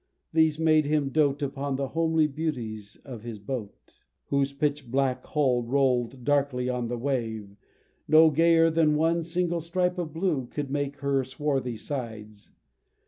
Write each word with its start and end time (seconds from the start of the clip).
These 0.33 0.57
made 0.57 0.87
him 0.87 1.09
dote 1.11 1.43
Upon 1.43 1.75
the 1.75 1.89
homely 1.89 2.25
beauties 2.25 2.95
of 3.05 3.21
his 3.21 3.37
boat, 3.37 3.97
Whose 4.29 4.51
pitch 4.51 4.89
black 4.89 5.23
hull 5.23 5.61
roll'd 5.61 6.23
darkly 6.23 6.67
on 6.67 6.87
the 6.87 6.97
wave, 6.97 7.55
No 8.07 8.31
gayer 8.31 8.71
than 8.71 8.95
one 8.95 9.21
single 9.21 9.61
stripe 9.61 9.99
of 9.99 10.11
blue 10.11 10.47
Could 10.47 10.71
make 10.71 10.95
her 11.01 11.23
swarthy 11.23 11.77
sides. 11.77 12.49